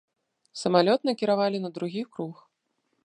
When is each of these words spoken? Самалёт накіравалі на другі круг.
Самалёт 0.61 1.05
накіравалі 1.09 1.57
на 1.67 1.71
другі 1.77 2.03
круг. 2.13 2.35